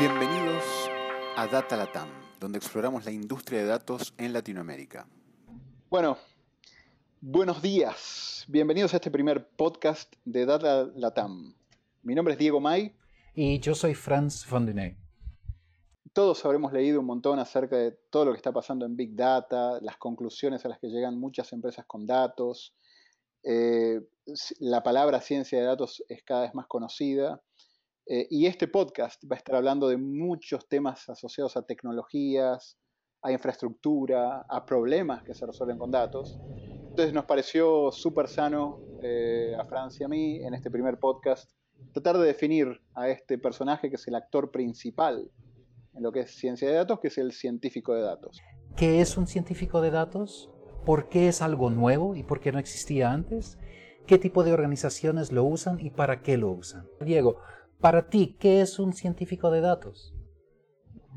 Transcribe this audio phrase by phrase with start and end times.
[0.00, 0.62] Bienvenidos
[1.34, 2.08] a Data Latam,
[2.38, 5.08] donde exploramos la industria de datos en Latinoamérica.
[5.90, 6.16] Bueno,
[7.20, 8.44] buenos días.
[8.46, 11.52] Bienvenidos a este primer podcast de Data Latam.
[12.04, 12.94] Mi nombre es Diego May.
[13.34, 14.96] Y yo soy Franz Fondenay.
[16.12, 19.80] Todos habremos leído un montón acerca de todo lo que está pasando en Big Data,
[19.80, 22.72] las conclusiones a las que llegan muchas empresas con datos.
[23.42, 24.00] Eh,
[24.60, 27.42] la palabra ciencia de datos es cada vez más conocida.
[28.10, 32.78] Eh, y este podcast va a estar hablando de muchos temas asociados a tecnologías,
[33.20, 36.40] a infraestructura, a problemas que se resuelven con datos.
[36.88, 41.52] Entonces nos pareció súper sano eh, a Francia y a mí en este primer podcast
[41.92, 45.30] tratar de definir a este personaje que es el actor principal
[45.92, 48.40] en lo que es ciencia de datos, que es el científico de datos.
[48.74, 50.50] ¿Qué es un científico de datos?
[50.86, 53.58] ¿Por qué es algo nuevo y por qué no existía antes?
[54.06, 56.88] ¿Qué tipo de organizaciones lo usan y para qué lo usan?
[57.04, 57.40] Diego,
[57.80, 60.14] para ti, ¿qué es un científico de datos?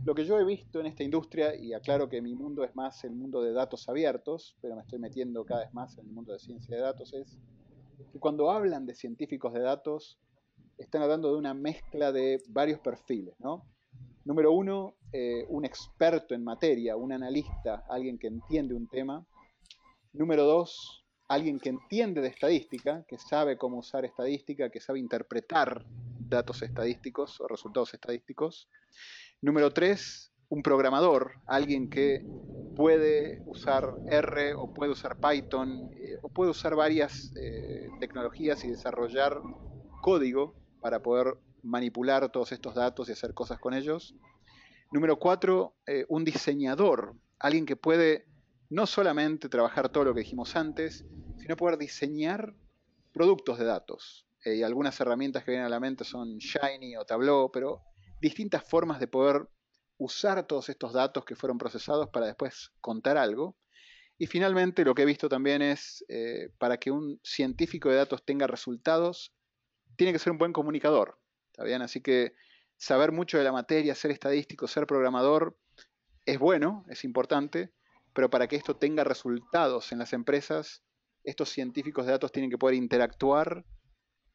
[0.06, 3.04] Lo que yo he visto en esta industria, y aclaro que mi mundo es más
[3.04, 6.34] el mundo de datos abiertos, pero me estoy metiendo cada vez más en el mundo
[6.34, 7.40] de ciencia de datos, es
[8.12, 10.20] que cuando hablan de científicos de datos,
[10.78, 13.66] están hablando de una mezcla de varios perfiles, ¿no?
[14.24, 19.26] Número uno, eh, un experto en materia, un analista, alguien que entiende un tema.
[20.14, 25.86] Número dos, alguien que entiende de estadística, que sabe cómo usar estadística, que sabe interpretar
[26.32, 28.70] datos estadísticos o resultados estadísticos.
[29.42, 32.26] Número tres, un programador, alguien que
[32.76, 38.70] puede usar R o puede usar Python eh, o puede usar varias eh, tecnologías y
[38.70, 39.40] desarrollar
[40.02, 44.16] código para poder manipular todos estos datos y hacer cosas con ellos.
[44.92, 48.26] Número cuatro, eh, un diseñador, alguien que puede
[48.70, 51.06] no solamente trabajar todo lo que dijimos antes,
[51.38, 52.56] sino poder diseñar
[53.14, 54.26] productos de datos.
[54.44, 57.82] Eh, y algunas herramientas que vienen a la mente son Shiny o Tableau, pero
[58.20, 59.48] distintas formas de poder
[59.98, 63.58] usar todos estos datos que fueron procesados para después contar algo.
[64.18, 68.24] Y finalmente lo que he visto también es, eh, para que un científico de datos
[68.24, 69.34] tenga resultados,
[69.96, 71.20] tiene que ser un buen comunicador.
[71.52, 71.84] ¿Está?
[71.84, 72.34] Así que
[72.78, 75.58] saber mucho de la materia, ser estadístico, ser programador,
[76.26, 77.74] es bueno, es importante,
[78.14, 80.84] pero para que esto tenga resultados en las empresas,
[81.24, 83.66] estos científicos de datos tienen que poder interactuar,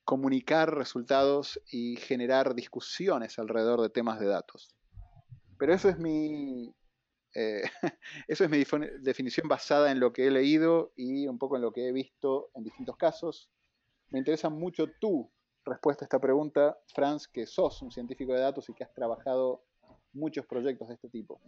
[0.06, 4.74] comunicar resultados y generar discusiones alrededor de temas de datos.
[5.58, 6.74] Pero eso es mi,
[7.34, 7.62] eh,
[8.28, 8.64] eso es mi
[9.00, 12.50] definición basada en lo que he leído y un poco en lo que he visto
[12.54, 13.50] en distintos casos.
[14.10, 15.30] Me interesa mucho tu
[15.64, 19.64] respuesta a esta pregunta, Franz, que sos un científico de datos y que has trabajado
[20.12, 21.40] muchos proyectos de este tipo.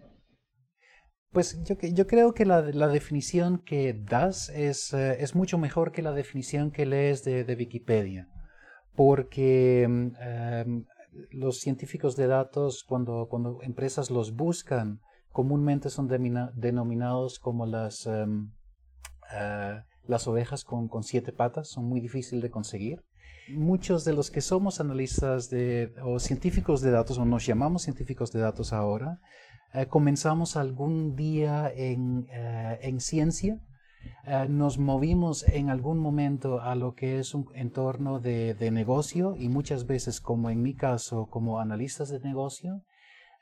[1.30, 6.02] Pues yo, yo creo que la, definición que das es, eh, es, mucho mejor que
[6.02, 8.28] la definición que lees de, Wikipedia,
[8.98, 10.12] porque em,
[11.31, 14.98] los científicos de datos, cuando, cuando empresas los buscan,
[15.31, 18.50] comúnmente son denominados como las, em,
[19.32, 23.04] eh, las ovejas con, con siete patas, son muy difíciles de conseguir.
[23.50, 28.32] Muchos de los que somos analistas de, o científicos de datos, o nos llamamos científicos
[28.32, 29.20] de datos ahora,
[29.75, 33.60] eh, comenzamos algún día en, eh, en ciencia,
[34.24, 39.34] eh, nos movimos en algún momento a lo que es un entorno de, de negocio
[39.36, 42.82] y muchas veces, como en mi caso, como analistas de negocio,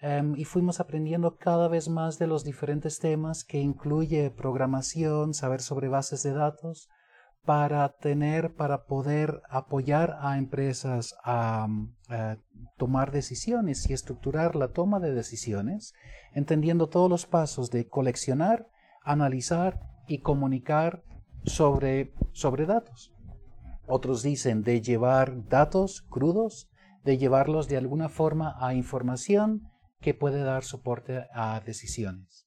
[0.01, 5.61] em, y fuimos aprendiendo cada vez más de los diferentes temas que incluye programación, saber
[5.61, 6.89] sobre bases de datos,
[7.47, 11.69] para tener, para poder apoyar a empresas a,
[12.77, 15.95] tomar decisiones y estructurar la toma de decisiones,
[16.35, 18.69] entendiendo todos los pasos de coleccionar,
[19.03, 21.03] analizar y comunicar
[21.45, 23.13] sobre, sobre datos.
[23.87, 26.69] Otros dicen de llevar datos crudos,
[27.05, 32.47] de llevarlos de alguna forma a información que puede dar soporte a decisiones.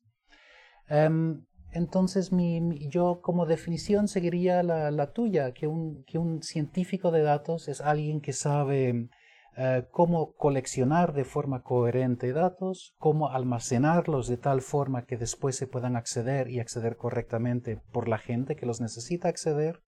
[0.88, 7.22] Em, entonces, mi, yo como definición seguiría la, tuya, que un, que un, científico de
[7.22, 9.10] datos es alguien que sabe
[9.58, 15.68] eh, cómo coleccionar de forma coherente datos, cómo almacenarlos de tal forma que después se
[15.68, 19.82] puedan acceder y acceder correctamente por la gente que los necesita acceder,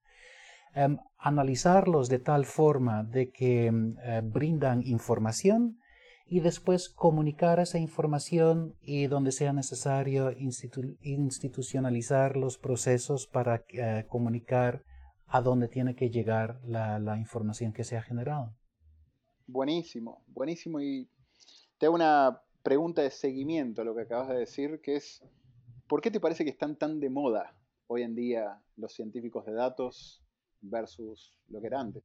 [0.74, 5.78] em, analizarlos de tal forma de que em, eh, brindan información
[6.32, 10.32] y después comunicar esa información y donde sea necesario
[11.02, 14.84] institucionalizar los procesos para eh, comunicar
[15.28, 18.54] a dónde tiene que llegar la, información que se ha generado.
[19.52, 20.80] Buenísimo, buenísimo.
[20.80, 21.10] Y
[21.78, 25.22] te hago una pregunta de seguimiento a lo que acabas de decir, que es,
[25.90, 27.54] ¿por qué te parece que están tan de moda
[27.88, 30.24] hoy en día los científicos de datos
[30.62, 32.04] versus lo que era antes?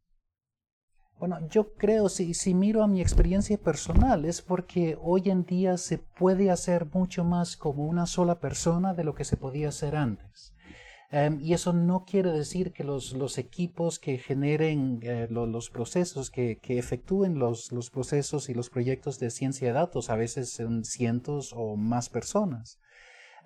[1.21, 5.77] Bueno, yo creo, si, si miro a mi experiencia personal, es porque hoy en día
[5.77, 9.95] se puede hacer mucho más como una sola persona de lo que se podía hacer
[9.95, 10.53] antes.
[11.11, 16.31] Em, y eso no quiere decir que los, los equipos que generen eh, los procesos,
[16.31, 20.51] que, que efectúen los, los, procesos y los proyectos de ciencia de datos, a veces
[20.51, 22.81] son cientos o más personas.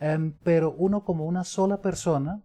[0.01, 2.43] Em, pero uno como una sola persona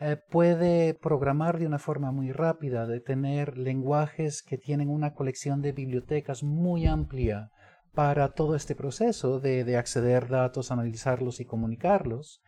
[0.00, 5.62] eh, puede programar de una forma muy rápida, de tener lenguajes que tienen una colección
[5.62, 7.50] de bibliotecas muy amplia
[7.94, 12.40] para todo este proceso de, de acceder datos, analizarlos y comunicarlos.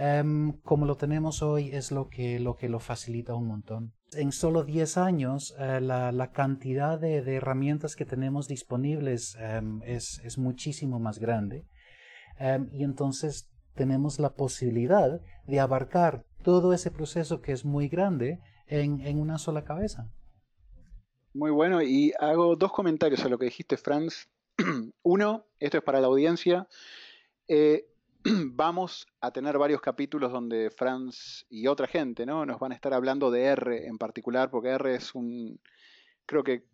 [0.00, 3.94] Em, como lo tenemos hoy es lo que lo, que lo facilita un montón.
[4.12, 9.82] En solo 10 años eh, la, la, cantidad de, de, herramientas que tenemos disponibles em,
[9.82, 11.66] es, es, muchísimo más grande
[12.38, 18.38] em, y entonces tenemos la posibilidad de abarcar todo ese proceso que es muy grande
[18.68, 20.08] en, en una sola cabeza.
[21.34, 24.28] Muy bueno, y hago dos comentarios a lo que dijiste, Franz.
[25.02, 26.68] Uno, esto es para la audiencia.
[27.48, 27.88] Eh,
[28.54, 32.44] vamos a tener varios capítulos donde Franz y otra gente ¿no?
[32.44, 35.60] nos van a estar hablando de R en particular, porque R es un,
[36.26, 36.64] creo que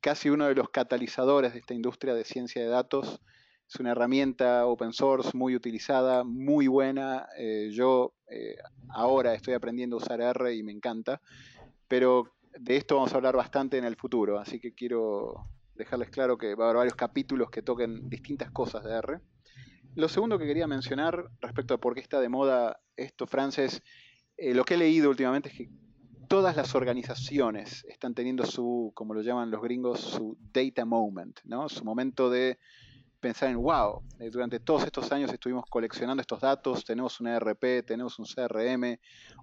[0.00, 3.20] casi uno de los catalizadores de esta industria de ciencia de datos.
[3.68, 7.28] Es una herramienta open source muy utilizada, muy buena.
[7.38, 8.56] Eh, yo eh,
[8.88, 11.20] ahora estoy aprendiendo a usar R y me encanta,
[11.86, 16.36] pero de esto vamos a hablar bastante en el futuro, así que quiero dejarles claro
[16.36, 19.20] que va a haber varios capítulos que toquen distintas cosas de R.
[19.96, 23.82] Lo segundo que quería mencionar respecto a por qué está de moda esto, Frances,
[24.36, 25.68] eh, lo que he leído últimamente es que
[26.28, 31.68] todas las organizaciones están teniendo su, como lo llaman los gringos, su data moment, ¿no?
[31.68, 32.58] Su momento de
[33.18, 37.84] pensar en, wow, eh, durante todos estos años estuvimos coleccionando estos datos, tenemos un ERP,
[37.84, 38.96] tenemos un CRM,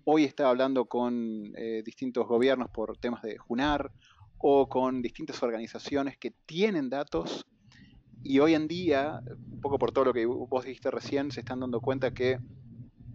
[0.06, 3.92] hoy estaba hablando con eh, distintos gobiernos por temas de JUNAR
[4.38, 7.46] o con distintas organizaciones que tienen datos
[8.28, 9.22] y hoy en día,
[9.52, 12.40] un poco por todo lo que vos dijiste recién, se están dando cuenta que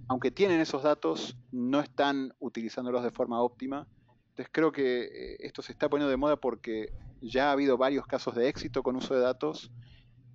[0.09, 3.87] aunque tienen esos datos, no están utilizándolos de forma óptima.
[4.31, 8.07] Entonces creo que eh, esto se está poniendo de moda porque ya ha habido varios
[8.07, 9.71] casos de éxito con uso de datos.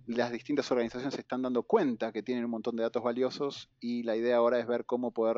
[0.06, 4.04] Las distintas organizaciones se están dando cuenta que tienen un montón de datos valiosos y
[4.04, 5.38] la idea ahora es ver cómo poder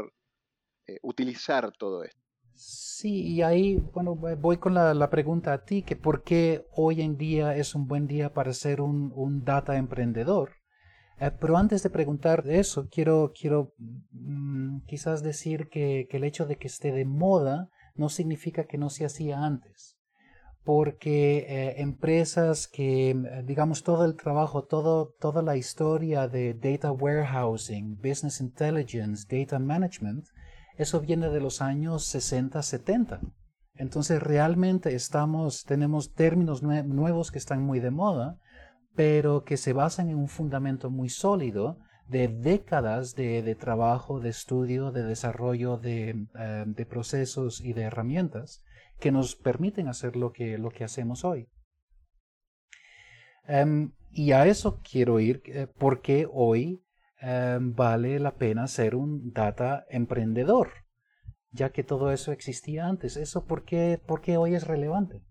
[0.88, 2.29] eh, utilizar todo esto.
[2.62, 7.16] Sí, y ahí, bueno, voy con la, pregunta a ti, que por qué hoy en
[7.16, 10.52] día es un buen día para ser un, un data emprendedor.
[11.22, 16.46] Eh, pero antes de preguntar eso, quiero, quiero mm, quizás decir que, que, el hecho
[16.46, 19.98] de que esté de moda no significa que no se hacía antes.
[20.66, 23.16] Porque eh, empresas que,
[23.46, 30.26] digamos, todo el trabajo, todo, toda la historia de data warehousing, business intelligence, data management,
[30.80, 33.20] eso viene de los años 60, 70.
[33.74, 38.40] Entonces realmente estamos, tenemos términos nuevos que están muy de moda,
[38.96, 44.94] pero que se basan en un fundamento muy sólido de décadas de, trabajo, de estudio,
[44.94, 46.16] de desarrollo eh,
[46.66, 48.64] de, procesos y de herramientas
[49.02, 51.50] que nos permiten hacer lo que, lo que hacemos hoy.
[53.48, 56.82] Em, y a eso quiero ir eh, porque hoy
[57.22, 60.70] Em, vale la pena ser un data emprendedor,
[61.52, 63.18] ya que todo eso existía antes.
[63.18, 64.00] ¿Eso por qué,
[64.38, 65.22] hoy es relevante?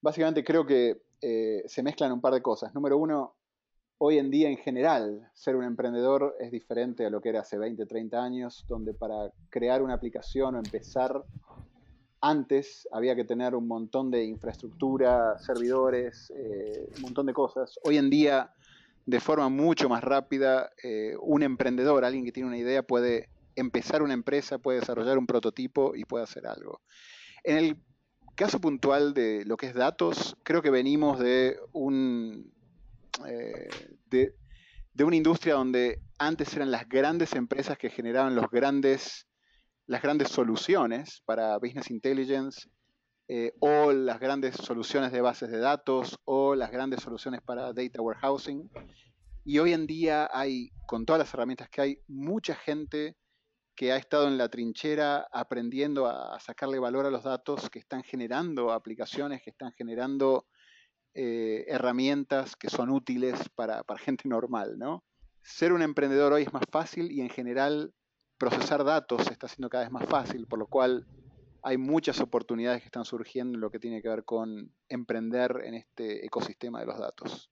[0.00, 2.74] Básicamente creo que eh, se mezclan un par de cosas.
[2.74, 3.36] Número uno,
[3.98, 7.58] hoy en día en general ser un emprendedor es diferente a lo que era hace
[7.58, 11.22] 20, 30 años, donde para crear una aplicación o empezar
[12.22, 17.78] antes había que tener un montón de infraestructura, servidores, eh, un montón de cosas.
[17.84, 18.50] Hoy en día
[19.06, 20.70] de forma mucho más rápida.
[20.82, 25.26] Eh, un emprendedor, alguien que tiene una idea, puede empezar una empresa, puede desarrollar un
[25.26, 26.82] prototipo y puede hacer algo.
[27.42, 27.76] En el
[28.34, 32.52] caso puntual de lo que es datos, creo que venimos de un...
[33.26, 33.68] Eh,
[34.10, 34.34] de,
[35.04, 39.26] una industria donde antes eran las grandes empresas que generaban los grandes,
[39.86, 42.68] las grandes soluciones para business intelligence
[43.28, 48.00] eh, o las grandes soluciones de bases de datos o las grandes soluciones para data
[48.00, 48.70] warehousing.
[49.44, 53.16] Y hoy en día hay, con todas las herramientas que hay, mucha gente
[53.74, 58.02] que ha estado en la trinchera aprendiendo a, sacarle valor a los datos, que están
[58.02, 60.46] generando aplicaciones, que están generando
[61.14, 65.04] eh, herramientas que son útiles para, para gente normal, ¿no?
[65.42, 67.92] Ser un emprendedor hoy es más fácil y en general
[68.38, 71.06] procesar datos se está haciendo cada vez más fácil, por lo cual
[71.66, 75.74] hay muchas oportunidades que están surgiendo en lo que tiene que ver con emprender en
[75.74, 77.50] este ecosistema de los datos.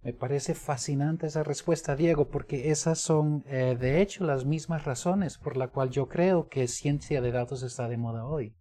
[0.00, 5.36] Me parece fascinante esa respuesta, Diego, porque esas son, eh, de hecho, las mismas razones
[5.36, 8.56] por las cuales yo creo que ciencia de datos está de moda hoy.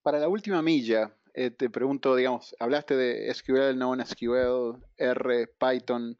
[0.00, 6.18] Para la última milla, eh, te pregunto, digamos, hablaste de SQL, NoSQL, R, Python.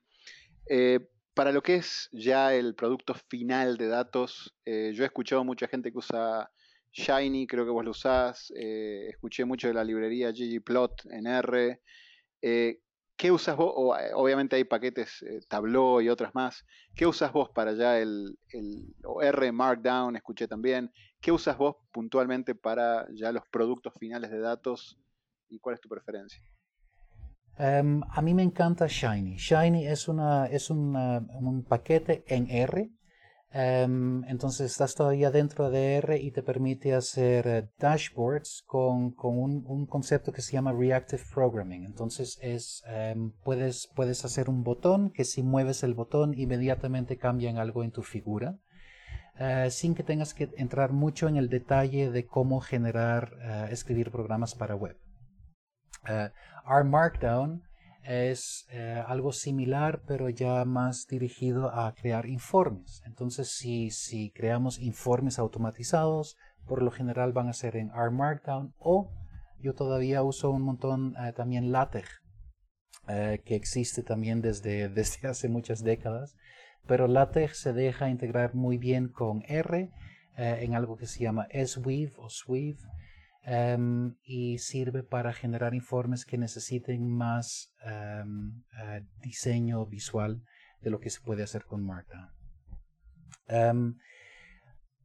[0.66, 5.44] Eh, para lo que es ya el producto final de datos, eh, yo he escuchado
[5.44, 6.50] mucha gente que usa
[6.92, 11.80] Shiny, creo que vos lo usás, escuché mucho de la librería ggplot en R.
[13.20, 13.74] ¿Qué usas vos?
[14.14, 16.64] obviamente hay paquetes Tableau y otras más.
[16.96, 20.16] ¿Qué usas vos para ya el, el R Markdown?
[20.16, 20.90] Escuché también.
[21.20, 24.98] ¿Qué usas vos puntualmente para ya los productos finales de datos
[25.50, 26.42] y cuál es tu preferencia?
[27.58, 29.36] Em, a mí me encanta Shiny.
[29.36, 32.90] Shiny es, una, es un paquete en R.
[33.52, 39.86] Em, entonces estás todavía dentro de R y te permite hacer eh, dashboards con, un,
[39.86, 41.84] concepto que se llama Reactive Programming.
[41.84, 47.50] Entonces es, em, puedes, puedes hacer un botón que si mueves el botón inmediatamente cambia
[47.60, 48.56] algo en tu figura.
[49.38, 54.10] Eh, sin que tengas que entrar mucho en el detalle de cómo generar, uh, escribir
[54.10, 54.96] programas para web.
[56.08, 56.28] Uh,
[56.70, 57.62] R Markdown
[58.02, 58.66] es
[59.06, 63.02] algo similar, pero ya más dirigido a crear informes.
[63.04, 68.74] Entonces, si, si creamos informes automatizados, por lo general van a ser en R Markdown
[68.78, 69.12] o
[69.60, 72.08] yo todavía uso un montón también LaTeX,
[73.06, 76.36] que existe también desde, desde hace muchas décadas
[76.86, 79.90] pero LaTeX se deja integrar muy bien con R
[80.36, 82.78] eh, en algo que se llama SWeave o Sweave
[83.42, 90.42] em, y sirve para generar informes que necesiten más em, eh, diseño visual
[90.80, 92.30] de lo que se puede hacer con Markdown.
[93.46, 93.96] Em,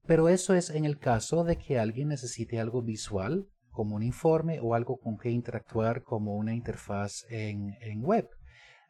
[0.05, 4.59] pero eso es en el caso de que alguien necesite algo visual como un informe
[4.61, 8.29] o algo con que interactuar como una interfaz en web.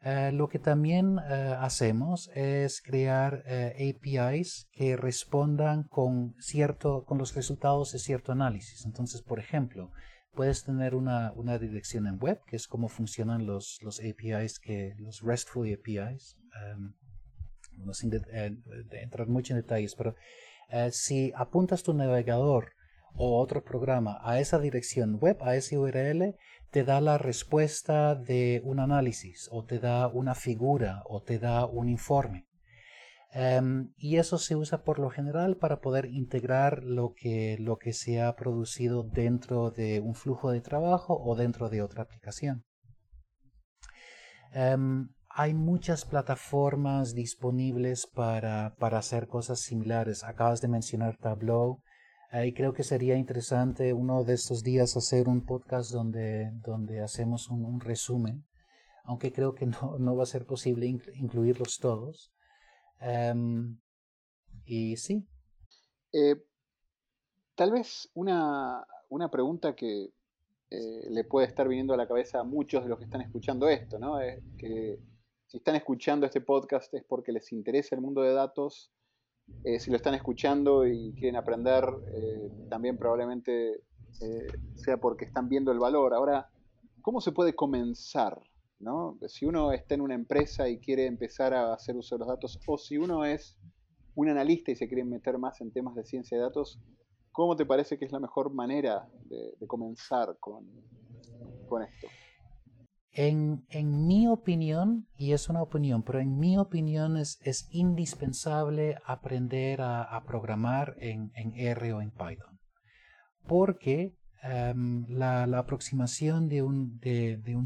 [0.02, 7.18] Eh, lo que también eh, hacemos es crear eh, APIs que respondan con, cierto, con
[7.18, 8.84] los resultados de cierto análisis.
[8.84, 9.90] Entonces, por ejemplo,
[10.32, 14.94] puedes tener una, una dirección en web, que es como funcionan los, los APIs, que,
[14.98, 16.36] los RESTful APIs.
[16.74, 16.94] Um,
[17.78, 18.10] no sin
[18.92, 20.14] entrar mucho en detalles, pero
[20.90, 22.72] si apuntas tu navegador
[23.16, 26.36] o otro programa a esa dirección web, a ese URL,
[26.76, 31.64] te da la respuesta de un análisis o te da una figura o te da
[31.64, 32.48] un informe.
[33.32, 37.94] Em, y eso se usa por lo general para poder integrar lo que, lo que
[37.94, 42.66] se ha producido dentro de un flujo de trabajo o dentro de otra aplicación.
[44.52, 50.24] Em, hay muchas plataformas disponibles para, para hacer cosas similares.
[50.24, 51.80] Acabas de mencionar Tableau.
[52.44, 57.48] Y creo que sería interesante uno de estos días hacer un podcast donde, donde hacemos
[57.48, 58.44] un, resumen,
[59.04, 62.32] aunque creo que no, no, va a ser posible incluirlos todos.
[63.00, 63.78] Em,
[64.64, 65.26] y sí.
[66.12, 66.36] Eh,
[67.54, 70.10] tal vez una, una pregunta que
[70.70, 73.68] eh, le puede estar viniendo a la cabeza a muchos de los que están escuchando
[73.68, 74.20] esto, ¿no?
[74.20, 74.98] Es que
[75.46, 78.92] si están escuchando este podcast es porque les interesa el mundo de datos
[79.64, 81.84] eh, si lo están escuchando y quieren aprender,
[82.14, 83.82] eh, también probablemente
[84.20, 86.14] eh, sea porque están viendo el valor.
[86.14, 86.48] Ahora,
[87.02, 88.40] ¿cómo se puede comenzar?
[88.78, 89.18] ¿no?
[89.26, 92.60] Si uno está en una empresa y quiere empezar a hacer uso de los datos,
[92.66, 93.56] o si uno es
[94.14, 96.78] un analista y se quiere meter más en temas de ciencia de datos,
[97.32, 100.64] ¿cómo te parece que es la mejor manera de, comenzar con,
[101.68, 102.08] con esto?
[103.18, 103.64] En,
[104.06, 110.96] mi opinión, y es una opinión, pero en mi opinión es, indispensable aprender a, programar
[110.98, 112.60] en, R o en Python.
[113.46, 117.00] Porque em, la, aproximación de un,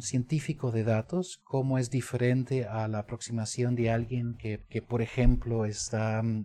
[0.03, 6.21] científico de datos, como es diferente a la aproximación de alguien que, por ejemplo, está
[6.21, 6.45] em,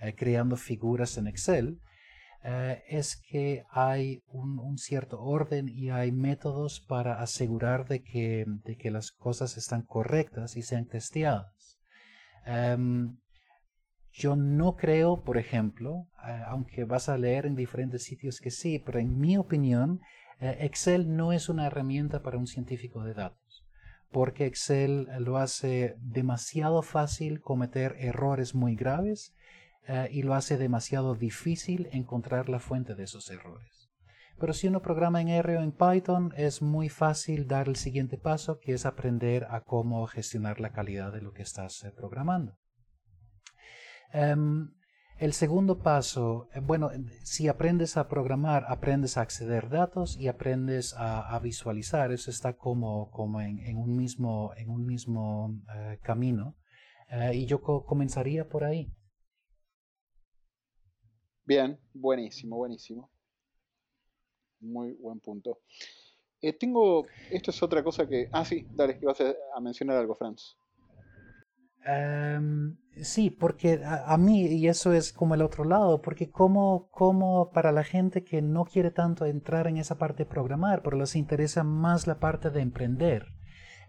[0.00, 1.78] eh, creando figuras en Excel,
[2.44, 8.76] eh, es que hay un, cierto orden y hay métodos para asegurar de que, de
[8.76, 11.78] que las cosas están correctas y sean testeadas.
[12.44, 13.16] Em,
[14.10, 18.80] yo no creo, por ejemplo, eh, aunque vas a leer en diferentes sitios que sí,
[18.84, 20.00] pero en mi opinión,
[20.40, 23.64] eh, Excel no es una herramienta para un científico de datos,
[24.10, 29.32] porque Excel lo hace demasiado fácil cometer errores muy graves
[29.88, 33.90] eh, y lo hace demasiado difícil encontrar la fuente de esos errores.
[34.38, 38.16] Pero si uno programa en R o en Python, es muy fácil dar el siguiente
[38.16, 42.56] paso, que es aprender a cómo gestionar la calidad de lo que estás eh, programando.
[44.12, 44.72] Em,
[45.18, 46.90] el segundo paso, eh, bueno,
[47.24, 52.12] si aprendes a programar, aprendes a acceder datos y aprendes a, visualizar.
[52.12, 55.60] Eso está como, como en, un mismo, en un mismo
[56.02, 56.56] camino.
[57.32, 58.92] y yo comenzaría por ahí.
[61.52, 63.10] Bien, buenísimo, buenísimo.
[64.60, 65.58] muy buen punto.
[66.40, 68.30] Eh, tengo, esto es otra cosa que...
[68.32, 70.56] Ah, sí, dale, ibas a, a mencionar algo, Franz.
[71.84, 77.50] Em, sí, porque a, mí, y eso es como el otro lado, porque como, como
[77.50, 81.14] para la gente que no quiere tanto entrar en esa parte de programar, pero les
[81.16, 83.26] interesa más la parte de emprender.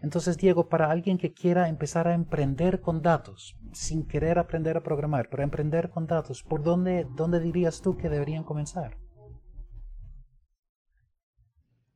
[0.04, 4.82] Entonces, Diego, para alguien que quiera empezar a emprender con datos, sin querer aprender a
[4.82, 8.98] programar, pero emprender con datos, ¿por dónde, dónde dirías tú que deberían comenzar?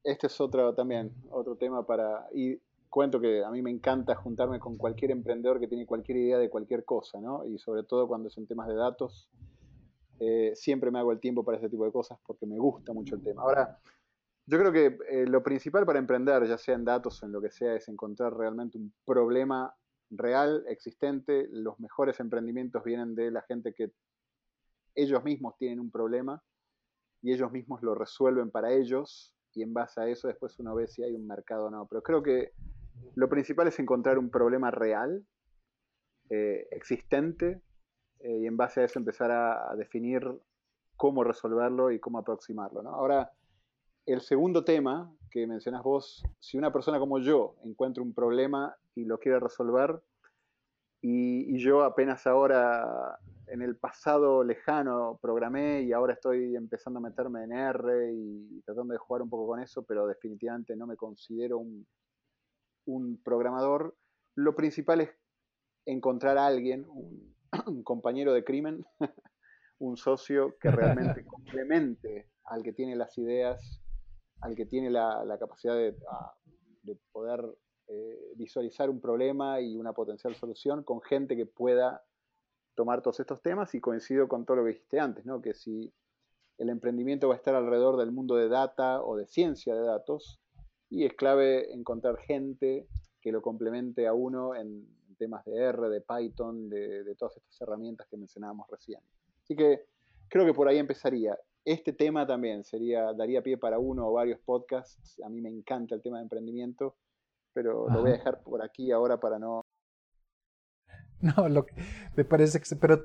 [0.02, 2.26] Este es otro también, otro tema para...
[2.32, 6.38] ir cuento que a mí me encanta juntarme con cualquier emprendedor que tiene cualquier idea
[6.38, 7.44] de cualquier cosa, ¿no?
[7.44, 9.28] Y sobre todo cuando son temas de datos,
[10.18, 13.16] eh, siempre me hago el tiempo para ese tipo de cosas porque me gusta mucho
[13.16, 13.42] el tema.
[13.42, 13.78] Ahora,
[14.48, 17.40] yo creo que eh, lo principal para emprender, ya sea en datos o en lo
[17.42, 19.74] que sea, es encontrar realmente un problema
[20.10, 21.48] real, existente.
[21.50, 23.92] Los mejores emprendimientos vienen de la gente que
[24.94, 26.42] ellos mismos tienen un problema
[27.20, 30.86] y ellos mismos lo resuelven para ellos y en base a eso después uno ve
[30.86, 31.86] si hay un mercado o no.
[31.86, 32.52] Pero creo que
[33.16, 35.26] lo principal es encontrar un problema real,
[36.30, 37.60] eh, existente,
[38.20, 40.22] eh, y en base a eso empezar a, definir
[40.96, 42.80] cómo resolverlo y cómo aproximarlo.
[42.88, 43.30] Ahora,
[44.08, 49.04] el segundo tema que mencionas vos, si una persona como yo encuentra un problema y
[49.04, 50.00] lo quiere resolver,
[51.00, 57.02] y, y, yo apenas ahora en el pasado lejano programé y ahora estoy empezando a
[57.02, 60.96] meterme en R y tratando de jugar un poco con eso, pero definitivamente no me
[60.96, 61.86] considero un,
[62.86, 63.94] un programador,
[64.34, 65.10] lo principal es
[65.86, 67.34] encontrar a alguien, un,
[67.84, 68.84] compañero de crimen,
[69.78, 73.80] un socio que realmente complemente al que tiene las ideas,
[74.40, 75.94] al que tiene la, capacidad de,
[77.12, 77.44] poder
[77.88, 82.02] eh, visualizar un problema y una potencial solución con gente que pueda
[82.74, 85.42] tomar todos estos temas y coincido con todo lo que dijiste antes, ¿no?
[85.42, 85.92] que si
[86.58, 90.40] el emprendimiento va a estar alrededor del mundo de data o de ciencia de datos,
[90.90, 92.88] y es clave encontrar gente
[93.20, 94.86] que lo complemente a uno en
[95.18, 99.00] temas de R, de Python, de, todas estas herramientas que mencionábamos recién.
[99.42, 99.86] Así que
[100.28, 101.36] creo que por ahí empezaría.
[101.70, 105.20] Este tema también sería, daría pie para uno o varios podcasts.
[105.22, 106.96] A mí me encanta el tema de emprendimiento,
[107.52, 109.66] pero lo voy a dejar por aquí ahora para no.
[111.20, 111.74] No, lo que
[112.16, 112.76] me parece que.
[112.76, 113.00] Pero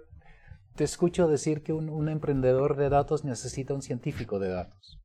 [0.75, 5.03] te escucho decir que un emprendedor de datos necesita un científico de datos.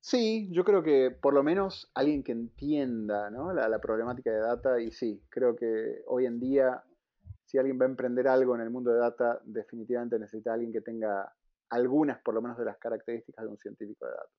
[0.00, 4.90] Sí, yo creo que por lo menos alguien que entienda la, problemática de data y
[4.90, 6.82] sí, creo que hoy en día
[7.44, 10.80] si alguien va a emprender algo en el mundo de data, definitivamente necesita alguien que
[10.80, 11.30] tenga
[11.72, 14.30] algunas por lo menos de las características de un científico de datos.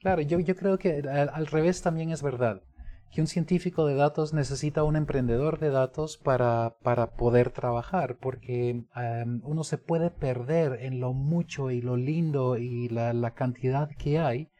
[0.00, 2.62] Claro, yo, yo creo que al, revés también es verdad
[3.10, 8.84] que un científico de datos necesita un emprendedor de datos para, para poder trabajar, porque
[8.96, 13.88] em, uno se puede perder en lo mucho y lo lindo y la, la, cantidad
[13.96, 14.50] que hay,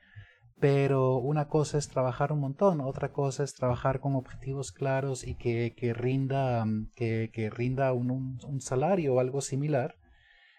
[0.61, 5.35] pero una cosa es trabajar un montón, otra cosa es trabajar con objetivos claros y
[5.35, 9.97] que, que rinda, que, que rinda un, un, un salario o algo similar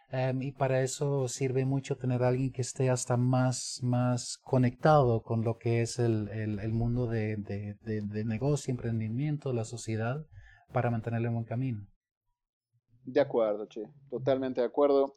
[0.09, 5.23] Em, y para eso sirve mucho tener a alguien que esté hasta más, más conectado
[5.23, 10.25] con lo que es el, el, mundo de, de, de, negocio, emprendimiento, la sociedad,
[10.71, 11.87] para mantenerlo en buen camino.
[13.03, 15.15] De acuerdo, Che, totalmente de acuerdo.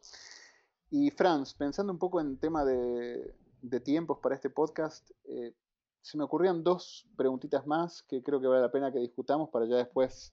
[0.90, 5.54] Y Franz, pensando un poco en tema de, de tiempos para este podcast, eh,
[6.00, 9.66] se me ocurrían dos preguntitas más que creo que vale la pena que discutamos para
[9.66, 10.32] ya después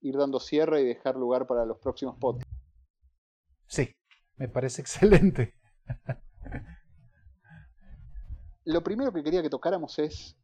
[0.00, 2.55] ir dando cierre y dejar lugar para los próximos podcasts.
[3.66, 3.94] Sí,
[4.36, 5.54] me parece excelente.
[8.64, 10.36] Lo primero que quería que tocáramos es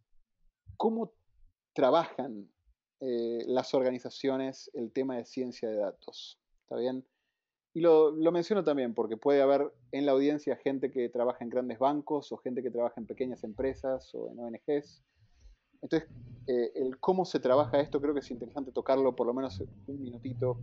[0.76, 1.12] cómo
[1.74, 2.48] trabajan
[3.00, 6.40] eh, las organizaciones el tema de ciencia de datos.
[6.62, 7.04] ¿Está bien?
[7.74, 11.78] Y lo, menciono también porque puede haber en la audiencia gente que trabaja en grandes
[11.78, 15.02] bancos o gente que trabaja en pequeñas empresas o en ONGs.
[15.82, 16.08] Entonces,
[16.46, 20.00] eh, el cómo se trabaja esto creo que es interesante tocarlo por lo menos un
[20.00, 20.58] minutito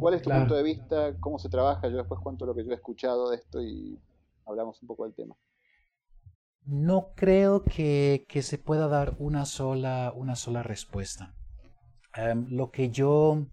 [0.00, 1.14] ¿Cuál es tu punto de vista?
[1.20, 1.86] ¿Cómo se trabaja?
[1.88, 4.00] Yo después cuento lo que yo he escuchado de esto y
[4.46, 5.36] hablamos un poco del tema.
[6.64, 11.34] No creo que, que se pueda dar una sola, una sola respuesta.
[12.14, 13.46] Em, lo que yo,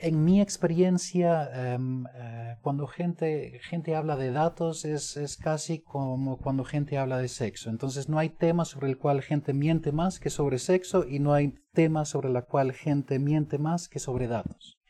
[0.00, 6.38] en mi experiencia, em, eh, cuando gente, gente habla de datos es, es casi como
[6.38, 7.70] cuando gente habla de sexo.
[7.70, 11.32] Entonces no hay tema sobre el cual gente miente más que sobre sexo y no
[11.32, 14.80] hay tema sobre el cual gente miente más que sobre datos.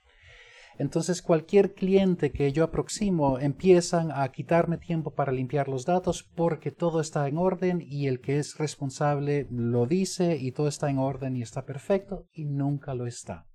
[0.78, 6.70] Entonces cualquier cliente que yo aproximo empiezan a quitarme tiempo para limpiar los datos porque
[6.70, 10.96] todo está en orden y el que es responsable lo dice y todo está en
[10.96, 13.49] orden y está perfecto y nunca lo está.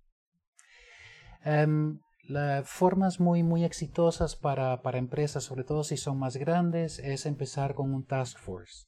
[1.45, 6.97] Em, las formas muy, muy exitosas para, para, empresas, sobre todo si son más grandes,
[6.97, 8.87] es empezar con un task force.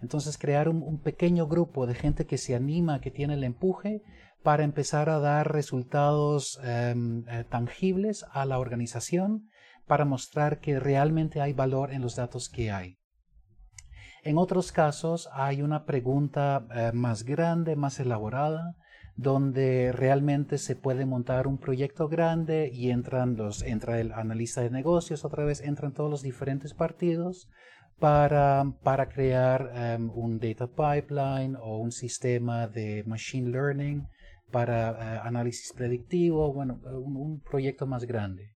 [0.00, 4.02] Entonces, crear un, pequeño grupo de gente que se anima, que tiene el empuje
[4.42, 9.48] para empezar a dar resultados em, eh, tangibles a la organización,
[9.86, 12.98] para mostrar que realmente hay valor en los datos que hay.
[14.22, 18.74] En otros casos hay una pregunta eh, más grande, más elaborada,
[19.16, 24.70] donde realmente se puede montar un proyecto grande y entran los, entra el analista de
[24.70, 27.48] negocios, otra vez entran todos los diferentes partidos
[27.98, 34.08] para, para crear em, un data pipeline o un sistema de machine learning
[34.50, 38.54] para eh, análisis predictivo, bueno, un, proyecto más grande.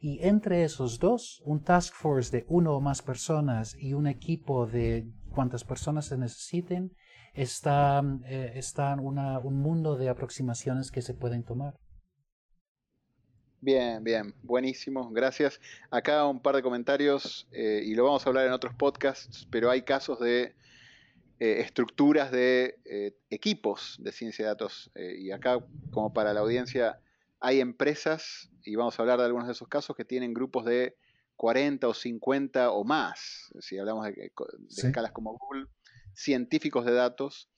[0.00, 4.66] Y entre esos dos, un task force de uno o más personas y un equipo
[4.66, 6.92] de cuantas personas se necesiten,
[7.34, 11.78] está, eh, está un mundo de aproximaciones que se pueden tomar.
[13.60, 15.60] Bien, bien, buenísimo, gracias.
[15.90, 19.70] Acá un par de comentarios eh, y lo vamos a hablar en otros podcasts, pero
[19.70, 20.56] hay casos de
[21.38, 22.78] eh, estructuras de
[23.30, 27.00] equipos de ciencia de datos y acá como para la audiencia
[27.42, 30.96] hay empresas, y vamos a hablar de algunos de esos casos, que tienen grupos de
[31.36, 34.32] 40 o 50 o más, si hablamos de,
[34.68, 35.66] escalas como Google,
[36.14, 37.48] científicos de datos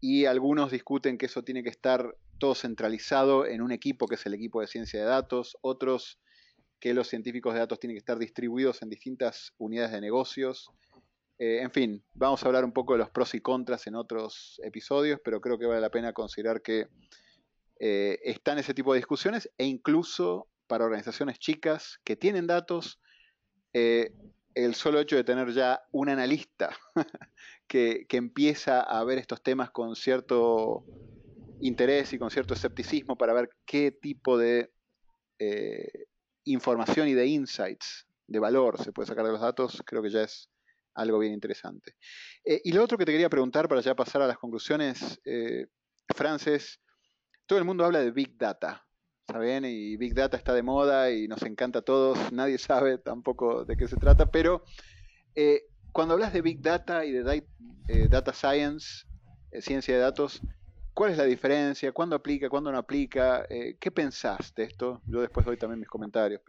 [0.00, 4.26] y algunos discuten que eso tiene que estar todo centralizado en un equipo que es
[4.26, 6.18] el equipo de ciencia de datos, otros
[6.80, 10.70] que los científicos de datos tienen que estar distribuidos en distintas unidades de negocios.
[11.38, 14.60] Eh, en fin, vamos a hablar un poco de los pros y contras en otros
[14.62, 16.88] episodios, pero creo que vale la pena considerar que
[17.80, 23.00] eh, están ese tipo de discusiones e incluso para organizaciones chicas que tienen datos,
[23.72, 24.12] eh,
[24.54, 26.76] el solo hecho de tener ya un analista
[27.66, 30.86] que, empieza a ver estos temas con cierto
[31.60, 34.72] interés y con cierto escepticismo para ver qué tipo de
[35.38, 36.06] eh,
[36.44, 40.22] información y de insights de valor se puede sacar de los datos, creo que ya
[40.22, 40.48] es
[40.94, 41.96] algo bien interesante.
[42.44, 45.66] Eh, y lo otro que te quería preguntar para ya pasar a las conclusiones, eh,
[46.14, 46.80] Frances,
[47.46, 48.86] todo el mundo habla de Big Data,
[49.26, 53.64] ¿está Y Big Data está de moda y nos encanta a todos, nadie sabe tampoco
[53.64, 54.64] de qué se trata, pero
[55.34, 55.62] eh,
[55.94, 57.44] cuando hablas de Big Data y de
[57.88, 59.06] eh, Data Science,
[59.52, 60.42] eh, ciencia de datos,
[60.92, 61.92] ¿cuál es la diferencia?
[61.92, 62.50] ¿Cuándo aplica?
[62.50, 63.46] ¿Cuándo no aplica?
[63.48, 65.00] ¿Qué pensás de esto?
[65.06, 66.42] Yo después doy también mis comentarios.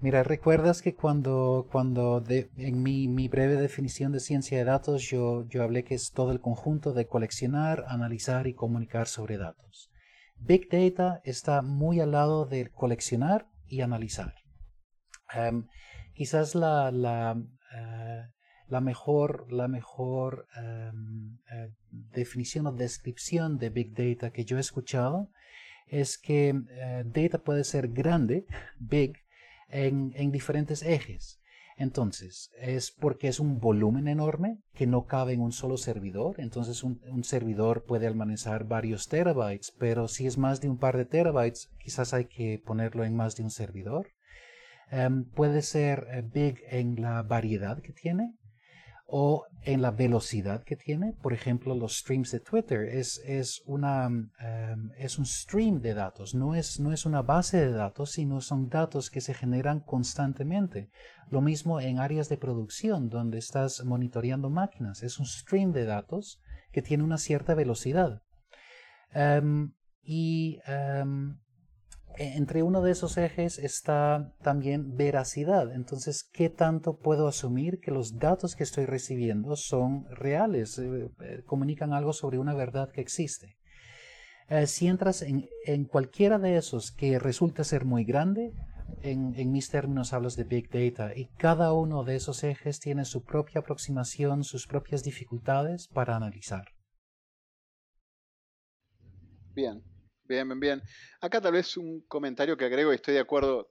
[0.00, 5.46] Mira, recuerdas que cuando, cuando en mi, mi, breve definición de ciencia de datos yo,
[5.48, 9.92] yo hablé que es todo el conjunto de coleccionar, analizar y comunicar sobre datos.
[10.38, 14.34] Big Data está muy al lado de coleccionar y analizar.
[15.32, 15.68] Em,
[16.14, 16.88] quizás la,
[17.74, 18.11] eh,
[18.72, 24.60] la, mejor, la mejor em, eh, definición o descripción de Big Data que yo he
[24.60, 25.28] escuchado
[25.88, 28.46] es que eh, data puede ser grande,
[28.78, 29.12] big,
[29.68, 31.38] en, en diferentes ejes.
[31.76, 36.36] Entonces, es porque es un volumen enorme que no cabe en un solo servidor.
[36.38, 41.04] Entonces, un, servidor puede almacenar varios terabytes, pero si es más de un par de
[41.04, 44.08] terabytes, quizás hay que ponerlo en más de un servidor.
[44.90, 48.34] Em, puede ser eh, big en la variedad que tiene
[49.14, 51.12] o en la velocidad que tiene.
[51.12, 56.34] Por ejemplo, los streams de Twitter es, es, una, em, es un stream de datos,
[56.34, 60.88] no es, no es una base de datos, sino son datos que se generan constantemente.
[61.28, 66.40] Lo mismo en áreas de producción, donde estás monitoreando máquinas, es un stream de datos
[66.72, 68.22] que tiene una cierta velocidad.
[69.12, 71.36] Em, y em,
[72.18, 75.72] entre uno de esos ejes está también veracidad.
[75.74, 81.42] Entonces, ¿qué tanto puedo asumir que los datos que estoy recibiendo son reales, eh, eh,
[81.44, 83.56] comunican algo sobre una verdad que existe?
[84.48, 88.52] Eh, si entras en, cualquiera de esos que resulta ser muy grande,
[89.02, 93.04] en, en, mis términos hablas de Big Data, y cada uno de esos ejes tiene
[93.04, 96.66] su propia aproximación, sus propias dificultades para analizar.
[99.54, 99.82] Bien,
[100.32, 100.82] Bien, bien, bien.
[101.20, 103.70] Acá tal vez un comentario que agrego y estoy de acuerdo.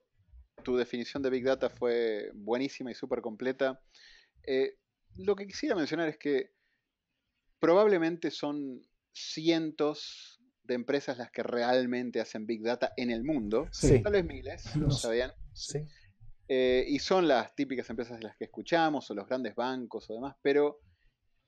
[0.63, 3.81] Tu definición de Big Data fue buenísima y súper completa.
[4.43, 4.77] Eh,
[5.15, 6.51] lo que quisiera mencionar es que
[7.57, 8.79] probablemente son
[9.11, 13.67] cientos de empresas las que realmente hacen Big Data en el mundo.
[14.03, 15.33] Tal vez miles, ¿lo sabían?
[15.53, 15.79] Sí.
[16.47, 20.13] Eh, y son las típicas empresas de las que escuchamos, o los grandes bancos o
[20.13, 20.79] demás, pero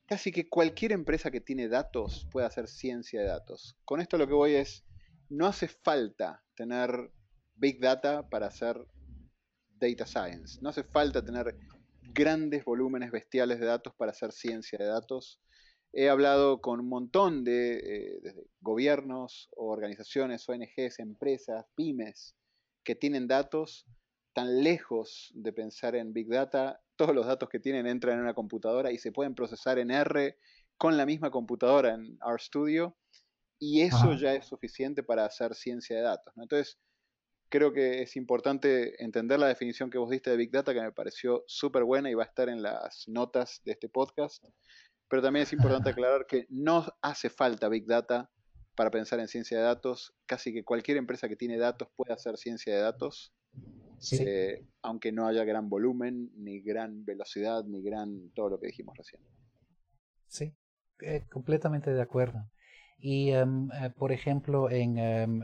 [0.08, 3.78] casi que cualquier empresa que tiene datos puede hacer ciencia de datos.
[3.86, 4.84] Con esto lo que voy es,
[5.30, 7.12] no hace falta tener
[7.56, 8.88] big data para hacer
[9.80, 10.60] data science.
[10.62, 11.56] No hace falta tener
[12.02, 15.40] grandes volúmenes bestiales de datos para hacer ciencia de datos.
[15.92, 22.36] He hablado con un montón de, eh, gobiernos, organizaciones, ONGs, empresas, pymes,
[22.84, 23.86] que tienen datos
[24.34, 26.82] tan lejos de pensar en Big Data.
[26.96, 30.38] Todos los datos que tienen entran en una computadora y se pueden procesar en R
[30.78, 32.98] con la misma computadora en RStudio
[33.66, 36.34] y eso ya es suficiente para hacer ciencia de datos.
[36.36, 36.78] Entonces,
[37.48, 40.92] creo que es importante entender la definición que vos diste de Big Data, que me
[40.92, 44.44] pareció súper buena y va a estar en las notas de este podcast.
[45.08, 48.30] Pero también es importante aclarar que no hace falta Big Data
[48.76, 50.14] para pensar en ciencia de datos.
[50.26, 53.34] Casi que cualquier empresa que tiene datos puede hacer ciencia de datos,
[54.12, 58.98] eh, aunque no haya gran volumen, ni gran velocidad, ni gran todo lo que dijimos
[58.98, 59.22] recién.
[60.28, 60.54] Sí,
[61.00, 62.50] eh, completamente de acuerdo.
[63.06, 63.46] Y, eh,
[63.98, 65.42] por ejemplo, en em,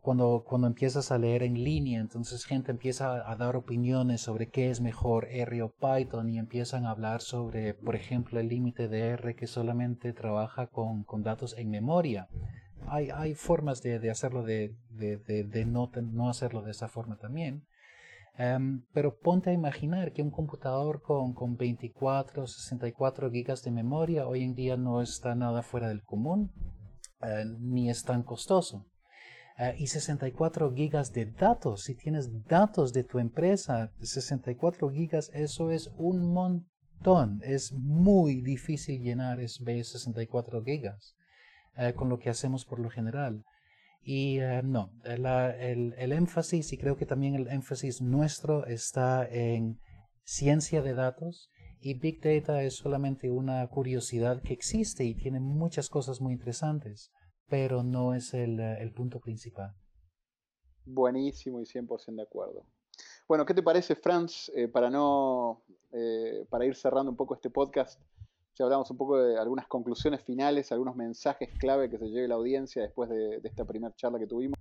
[0.00, 4.70] cuando, cuando empiezas a leer en línea, entonces gente empieza a dar opiniones sobre qué
[4.70, 9.08] es mejor R o Python y empiezan a hablar sobre, por ejemplo, el límite de
[9.08, 12.28] R que solamente trabaja con, con datos en memoria.
[12.86, 17.18] Hay, hay formas de, de hacerlo, de, de, de, no, no hacerlo de esa forma
[17.18, 17.66] también.
[18.36, 24.26] Um, pero ponte a imaginar que un computador con, con 24, 64 gigas de memoria
[24.26, 26.50] hoy en día no está nada fuera del común,
[27.22, 28.86] uh, ni es tan costoso.
[29.56, 31.84] Eh, y 64 gigas de datos.
[31.84, 37.40] Si tienes datos de tu empresa, 64 gigas, eso es un montón.
[37.44, 41.14] Es muy difícil llenar esos 64 gigas
[41.76, 43.44] eh, con lo que hacemos por lo general.
[44.04, 49.80] Y eh, no, el, el, énfasis, y creo que también el énfasis nuestro está en
[50.24, 51.50] ciencia de datos.
[51.80, 57.10] Y Big Data es solamente una curiosidad que existe y tiene muchas cosas muy interesantes
[57.48, 59.74] pero no es el, eh, el punto principal.
[60.84, 62.66] Buenísimo y 100% de acuerdo.
[63.26, 64.50] Bueno, ¿qué te parece, Franz?
[64.54, 65.62] Eh, para no,
[65.92, 68.00] eh, para ir cerrando un poco este podcast,
[68.56, 72.36] ya hablamos un poco de algunas conclusiones finales, algunos mensajes clave que se lleve la
[72.36, 74.58] audiencia después de, esta primera charla que tuvimos.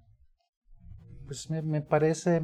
[1.25, 2.41] Pues me, me, parece,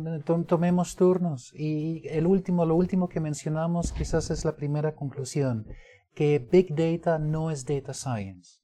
[0.47, 1.51] tomemos turnos.
[1.53, 5.65] Y el último, lo último que mencionamos quizás es la primera conclusión,
[6.13, 8.59] que Big Data no es Data Science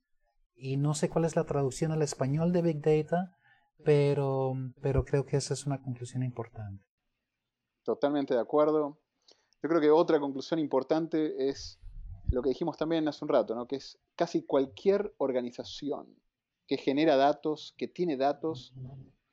[0.56, 3.36] y no sé cuál es la traducción al español de Big Data,
[3.84, 6.84] pero, pero creo que esa es una conclusión importante.
[7.84, 8.98] Totalmente de acuerdo.
[9.62, 11.80] Yo creo que otra conclusión importante es
[12.30, 13.68] lo que dijimos también hace un rato, ¿no?
[13.68, 16.16] que es casi cualquier organización
[16.68, 18.74] que genera datos, que tiene datos,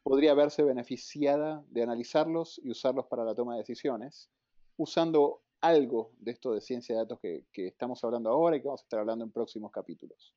[0.02, 4.30] podría verse beneficiada de analizarlos y usarlos para la toma de decisiones,
[4.76, 8.82] usando algo de esto de ciencia de datos que, estamos hablando ahora y que vamos
[8.82, 10.34] a estar hablando en próximos capítulos.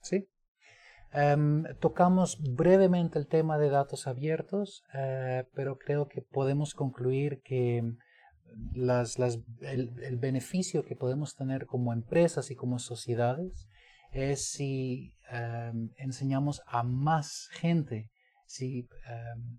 [0.00, 0.26] Sí.
[1.12, 7.94] Em, tocamos brevemente el tema de datos abiertos, eh, pero creo que podemos concluir que
[8.74, 13.68] las, las, el, beneficio que podemos tener como empresas y como sociedades
[14.12, 18.10] es si em, enseñamos a más gente,
[18.46, 19.58] si em,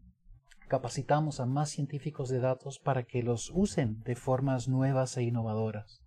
[0.68, 6.02] capacitamos a más científicos de datos para que los usen de formas nuevas e innovadoras.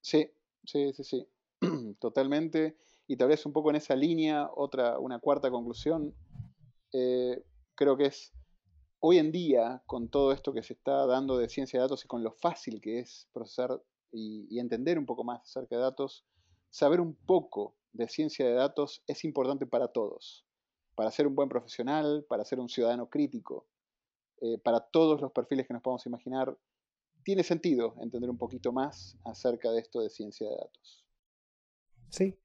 [0.00, 0.30] Sí,
[0.64, 1.28] sí, sí, sí.
[2.00, 2.76] Totalmente.
[3.08, 6.14] Y tal vez un poco en esa línea, otra, una cuarta conclusión,
[6.92, 7.42] eh,
[7.74, 8.32] creo que es
[9.00, 12.08] hoy en día, con todo esto que se está dando de ciencia de datos y
[12.08, 13.82] con lo fácil que es procesar
[14.12, 16.24] y, entender un poco más acerca de datos,
[16.70, 20.46] saber un poco de ciencia de datos es importante para todos,
[20.94, 23.66] para ser un buen profesional, para ser un ciudadano crítico,
[24.40, 26.56] eh, para todos los perfiles que nos podamos imaginar,
[27.22, 31.04] tiene sentido entender un poquito más acerca de esto de ciencia de datos.
[32.10, 32.38] Sí,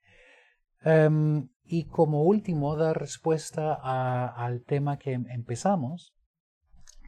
[0.84, 6.14] Em, y como último, dar respuesta al tema que empezamos,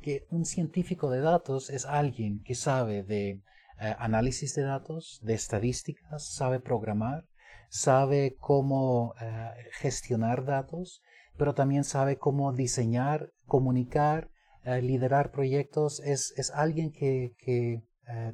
[0.04, 3.42] que un científico de datos es alguien que sabe de
[3.80, 7.26] eh, análisis de datos, de estadísticas, sabe programar,
[7.70, 11.02] sabe cómo eh, gestionar datos,
[11.38, 14.30] pero también sabe cómo diseñar, comunicar,
[14.63, 16.00] eh, liderar proyectos.
[16.02, 17.82] Es, es alguien que, que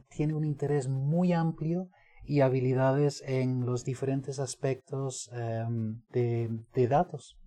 [0.10, 1.90] tiene un interés muy amplio
[2.30, 7.39] y habilidades en los diferentes aspectos em, de, datos.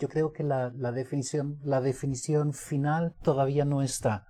[0.00, 4.26] Yo creo que la, definición, la definición final todavía no está.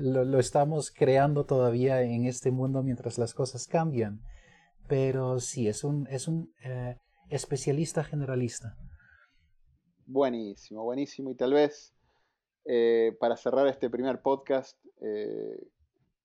[0.00, 4.20] Lo, estamos creando todavía en este mundo mientras las cosas cambian.
[4.86, 6.96] Pero sí, es un, es un eh,
[7.30, 8.76] especialista generalista.
[10.06, 11.32] Buenísimo, buenísimo.
[11.32, 11.92] Y tal vez
[12.64, 15.66] eh, para cerrar este primer podcast, eh,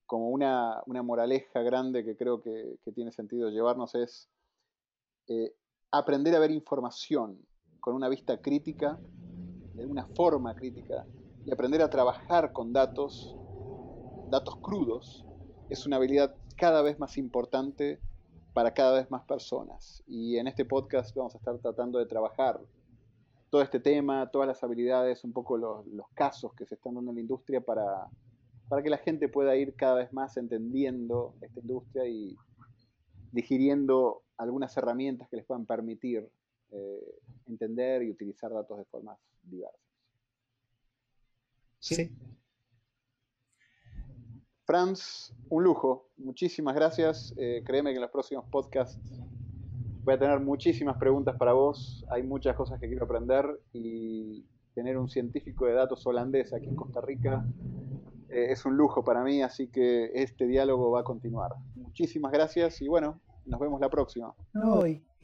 [0.06, 4.30] como una, moraleja grande que creo que, tiene sentido llevarnos es
[5.90, 7.44] aprender a ver información
[7.86, 8.98] con una vista crítica,
[9.76, 11.06] de una forma crítica,
[11.46, 13.38] y aprender a trabajar con datos,
[14.32, 15.24] datos crudos,
[15.70, 18.00] es una habilidad cada vez más importante
[18.56, 20.02] para cada vez más personas.
[20.08, 22.60] Y en este podcast vamos a estar tratando de trabajar
[23.52, 27.18] todo este tema, todas las habilidades, un poco los, casos que se están dando en
[27.18, 28.08] la industria para,
[28.68, 32.36] para que la gente pueda ir cada vez más entendiendo esta industria y
[33.32, 36.28] digiriendo algunas herramientas que les puedan permitir
[36.76, 39.82] eh, entender y utilizar datos de formas diversas.
[41.80, 42.12] Sí.
[44.66, 46.10] Franz, un lujo.
[46.18, 47.34] Muchísimas gracias.
[47.38, 49.00] Eh, créeme que en los próximos podcasts
[50.04, 52.04] voy a tener muchísimas preguntas para vos.
[52.10, 56.76] Hay muchas cosas que quiero aprender y tener un científico de datos holandés aquí en
[56.76, 57.46] Costa Rica
[58.30, 61.52] eh, es un lujo para mí, así que este diálogo va a continuar.
[61.76, 64.34] Muchísimas gracias y bueno, nos vemos la próxima.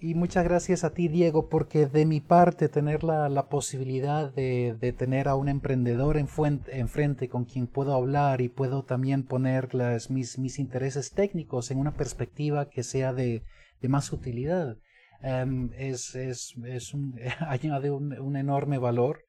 [0.02, 5.28] Y, muchas gracias a ti, Diego, porque de mi parte tener la, posibilidad de, tener
[5.28, 9.70] a un emprendedor enfrente con quien puedo hablar y puedo también poner
[10.10, 13.44] mis, mis intereses técnicos en una perspectiva que sea de,
[13.88, 14.78] más utilidad,
[15.22, 17.16] em, es, es, es un,
[17.48, 19.26] añade un, un, enorme valor.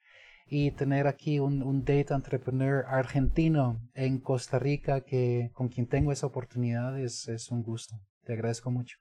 [0.47, 6.13] Y tener aquí un, un data entrepreneur argentino en Costa Rica que con quien tengo
[6.13, 7.97] esa oportunidad es, es un gusto.
[8.25, 8.99] Te agradezco mucho.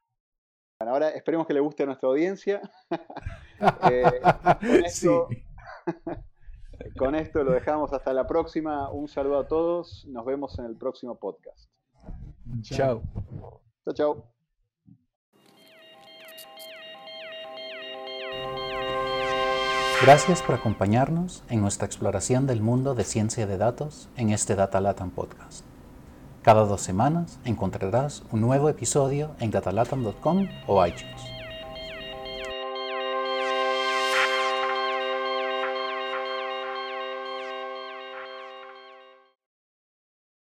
[0.82, 2.60] Bueno, ahora esperemos que le guste a nuestra audiencia.
[3.92, 4.22] Eh,
[6.98, 8.90] con, esto, lo dejamos hasta la próxima.
[8.90, 10.04] Un saludo a todos.
[10.08, 11.70] Nos vemos en el próximo podcast.
[12.64, 13.04] Chao.
[13.86, 14.34] Chao, chao.
[20.02, 24.82] Gracias por acompañarnos en nuestra exploración del mundo de ciencia de datos en este Data
[24.82, 25.71] Latam Podcast.
[26.42, 31.31] Cada dos semanas encontrarás un nuevo episodio en datalatam.com o iTunes.